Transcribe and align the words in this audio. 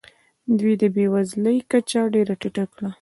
دوی 0.57 0.73
د 0.81 0.83
بې 0.95 1.05
وزلۍ 1.13 1.57
کچه 1.71 2.01
ډېره 2.13 2.33
ټیټه 2.41 2.65
کړه. 2.73 2.89